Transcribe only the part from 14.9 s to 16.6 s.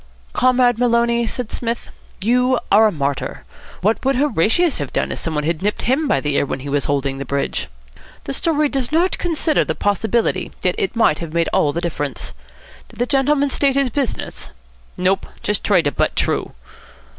"Nope. Just tried to butt t'roo."